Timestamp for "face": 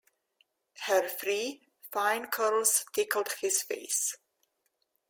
3.61-4.17